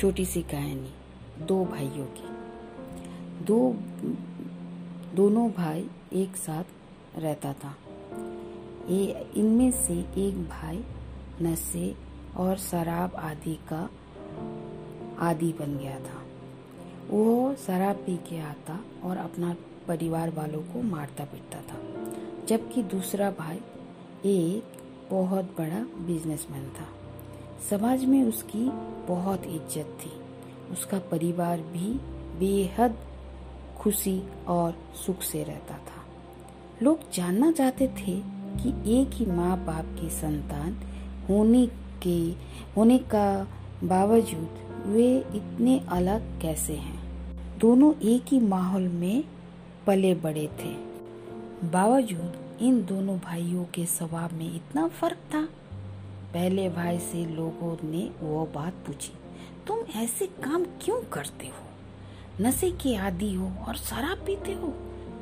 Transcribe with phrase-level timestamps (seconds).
[0.00, 0.90] छोटी सी कहानी,
[1.44, 2.28] दो भाइयों की।
[3.44, 3.76] दो,
[5.16, 6.64] दोनों भाई एक साथ
[7.18, 7.76] रहता था।
[8.88, 10.84] ये इनमें से एक भाई
[11.42, 11.96] नशे
[12.36, 13.90] और शराब आदि का
[15.18, 16.22] आदि बन गया था।
[17.10, 19.56] वो शराब पी के आता और अपना
[19.88, 21.78] परिवार वालों को मारता पीटता था।
[22.46, 23.60] जबकि दूसरा भाई
[24.24, 24.64] एक
[25.10, 26.99] बहुत बड़ा बिजनेसमैन था।
[27.60, 28.64] समाज में उसकी
[29.08, 30.10] बहुत इज़्ज़त थी।
[30.72, 31.92] उसका परिवार भी
[32.38, 32.96] बेहद
[33.78, 34.74] खुशी और
[35.06, 36.04] सुख से रहता था।
[36.82, 38.16] लोग जानना चाहते थे
[38.56, 40.76] कि एक ही माँ बाप की संतान
[41.28, 41.66] होने
[42.06, 42.18] के,
[42.76, 43.46] होने का
[43.84, 46.98] बावजूद वे इतने अलग कैसे हैं?
[47.58, 49.24] दोनों एक ही माहौल में
[49.86, 50.74] पले बड़े थे।
[51.68, 55.48] बावजूद इन दोनों भाइयों के स्वभाव में इतना फ़र्क था।
[56.34, 59.12] पहले भाई से लोगों ने वो बात पूछी,
[59.66, 61.66] तुम ऐसे काम क्यों करते हो?
[62.40, 64.68] नशे के आदि हो और शराब पीते हो?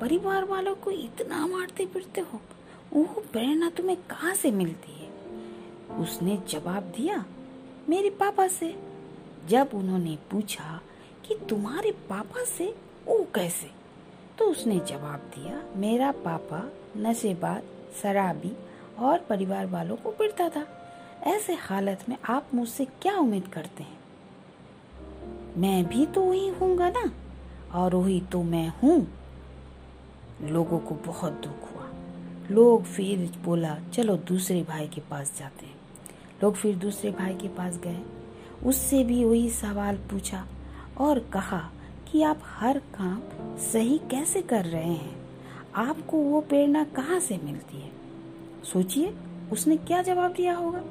[0.00, 2.40] परिवार वालों को इतना मारते फिरते हो?
[2.92, 5.10] वो प्रेरणा तुम्हें कहाँ से मिलती है?
[5.98, 7.24] उसने जवाब दिया,
[7.88, 8.74] मेरे पापा से।
[9.48, 10.80] जब उन्होंने पूछा
[11.26, 12.74] कि तुम्हारे पापा से
[13.06, 13.70] वो कैसे?
[14.38, 16.62] तो उसने जवाब दिया, मेरा पापा
[16.96, 17.62] नशेबाज,
[18.02, 18.52] शराबी
[18.98, 20.66] और परिवार वालों को पिटता था।
[21.22, 23.98] ऐसे हालत में आप मुझसे क्या उम्मीद करते हैं?
[25.56, 27.12] मैं भी तो वही हूँगा ना?
[27.74, 29.06] और वही तो मैं हूँ।
[30.42, 31.88] लोगों को बहुत दुख हुआ।
[32.50, 35.74] लोग फिर बोला, चलो दूसरे भाई के पास जाते हैं।
[36.42, 38.02] लोग फिर दूसरे भाई के पास गए।
[38.64, 40.46] उससे भी वही सवाल पूछा
[40.98, 41.70] और कहा
[42.12, 43.22] कि आप हर काम
[43.58, 45.26] सही कैसे कर रहे हैं?
[45.74, 47.90] आपको वो प्रेरणा कहाँ से मिलती है?
[48.72, 49.14] सोचिए,
[49.52, 50.82] उसने क्या जवाब दिया होगा?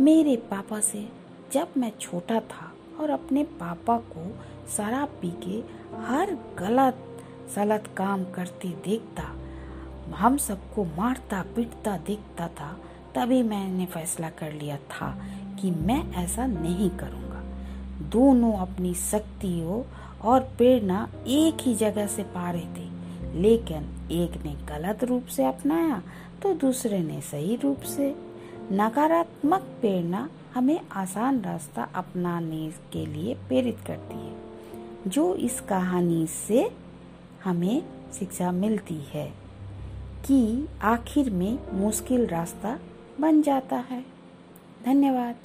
[0.00, 1.00] मेरे पापा से
[1.52, 2.70] जब मैं छोटा था
[3.00, 4.24] और अपने पापा को
[4.76, 5.58] शराब पी के
[6.04, 7.02] हर गलत,
[7.54, 9.22] सलत काम करते देखता,
[10.16, 12.70] हम सबको मारता, पीटता, देखता था,
[13.14, 15.10] तभी मैंने फैसला कर लिया था
[15.60, 17.42] कि मैं ऐसा नहीं करूँगा।
[18.10, 19.82] दोनों अपनी शक्तियों
[20.28, 22.88] और प्रेरणा एक ही जगह से पा रहे थे,
[23.40, 26.02] लेकिन एक ने गलत रूप से अपनाया
[26.42, 28.14] तो दूसरे ने सही रूप से
[28.72, 34.36] नकारात्मक प्रेरणा हमें आसान रास्ता अपनाने के लिए प्रेरित करती है,
[35.06, 36.70] जो इस कहानी से
[37.44, 37.82] हमें
[38.12, 39.32] शिक्षा मिलती है
[40.26, 42.78] कि आखिर में मुश्किल रास्ता
[43.20, 44.04] बन जाता है।
[44.84, 45.36] धन्यवाद।